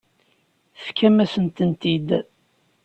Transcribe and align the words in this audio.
Tefkam-asent-tent-id. 0.81 2.09